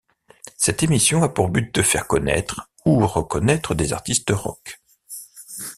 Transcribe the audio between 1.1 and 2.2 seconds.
a pour but de faire